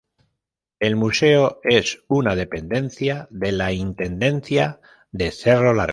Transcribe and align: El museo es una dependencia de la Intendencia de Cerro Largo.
El 0.79 0.95
museo 0.95 1.59
es 1.61 2.03
una 2.07 2.35
dependencia 2.35 3.27
de 3.29 3.51
la 3.51 3.71
Intendencia 3.71 4.79
de 5.11 5.29
Cerro 5.31 5.75
Largo. 5.75 5.89